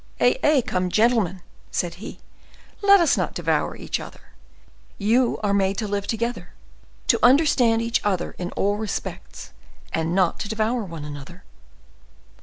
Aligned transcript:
"Eh! 0.19 0.61
come, 0.61 0.61
come, 0.85 0.89
gentlemen," 0.89 1.41
said 1.69 1.93
he, 2.01 2.19
"let 2.81 2.99
us 2.99 3.15
not 3.17 3.35
devour 3.35 3.75
each 3.75 3.99
other; 3.99 4.31
you 4.97 5.39
are 5.43 5.53
made 5.53 5.77
to 5.77 5.87
live 5.87 6.07
together, 6.07 6.53
to 7.05 7.19
understand 7.23 7.83
each 7.83 8.01
other 8.03 8.31
in 8.39 8.49
all 8.53 8.77
respects, 8.77 9.51
and 9.93 10.15
not 10.15 10.39
to 10.39 10.49
devour 10.49 10.83
one 10.83 11.05
another." 11.05 11.43